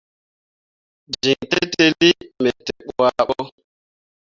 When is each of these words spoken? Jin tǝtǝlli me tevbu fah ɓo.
Jin 1.21 1.39
tǝtǝlli 1.51 2.09
me 2.41 2.49
tevbu 2.65 2.89
fah 2.97 3.19
ɓo. 3.27 3.41